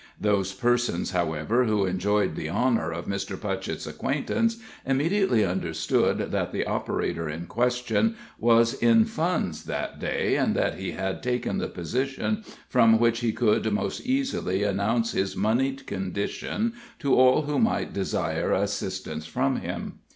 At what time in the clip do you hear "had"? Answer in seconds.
10.93-11.21